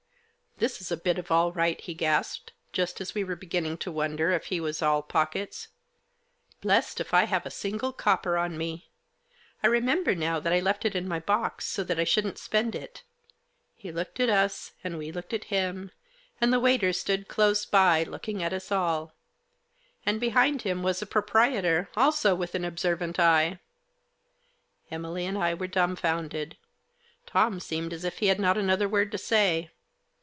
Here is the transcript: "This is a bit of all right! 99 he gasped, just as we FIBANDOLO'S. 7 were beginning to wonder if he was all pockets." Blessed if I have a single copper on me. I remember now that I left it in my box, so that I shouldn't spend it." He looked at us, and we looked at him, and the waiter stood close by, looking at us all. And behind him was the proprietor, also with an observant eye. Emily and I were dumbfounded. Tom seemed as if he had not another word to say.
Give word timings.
"This 0.61 0.79
is 0.79 0.91
a 0.91 0.97
bit 0.97 1.17
of 1.17 1.31
all 1.31 1.51
right! 1.51 1.73
99 1.75 1.79
he 1.85 1.93
gasped, 1.95 2.53
just 2.71 3.01
as 3.01 3.15
we 3.15 3.21
FIBANDOLO'S. 3.21 3.25
7 3.25 3.27
were 3.29 3.35
beginning 3.35 3.77
to 3.79 3.91
wonder 3.91 4.29
if 4.29 4.45
he 4.47 4.59
was 4.59 4.83
all 4.83 5.01
pockets." 5.01 5.69
Blessed 6.61 6.99
if 7.01 7.15
I 7.15 7.23
have 7.23 7.47
a 7.47 7.49
single 7.49 7.91
copper 7.91 8.37
on 8.37 8.59
me. 8.59 8.91
I 9.63 9.67
remember 9.67 10.13
now 10.13 10.39
that 10.39 10.53
I 10.53 10.59
left 10.59 10.85
it 10.85 10.93
in 10.95 11.07
my 11.07 11.19
box, 11.19 11.65
so 11.65 11.83
that 11.85 11.99
I 11.99 12.03
shouldn't 12.03 12.37
spend 12.37 12.75
it." 12.75 13.01
He 13.75 13.91
looked 13.91 14.19
at 14.19 14.29
us, 14.29 14.73
and 14.83 14.99
we 14.99 15.11
looked 15.11 15.33
at 15.33 15.45
him, 15.45 15.89
and 16.39 16.53
the 16.53 16.59
waiter 16.59 16.93
stood 16.93 17.27
close 17.27 17.65
by, 17.65 18.03
looking 18.03 18.43
at 18.43 18.53
us 18.53 18.71
all. 18.71 19.15
And 20.05 20.19
behind 20.21 20.61
him 20.61 20.83
was 20.83 20.99
the 20.99 21.07
proprietor, 21.07 21.89
also 21.97 22.35
with 22.35 22.53
an 22.53 22.65
observant 22.65 23.17
eye. 23.19 23.57
Emily 24.91 25.25
and 25.25 25.39
I 25.39 25.55
were 25.55 25.65
dumbfounded. 25.65 26.55
Tom 27.25 27.59
seemed 27.59 27.91
as 27.93 28.03
if 28.05 28.19
he 28.19 28.27
had 28.27 28.39
not 28.39 28.59
another 28.59 28.87
word 28.87 29.11
to 29.13 29.17
say. 29.17 29.71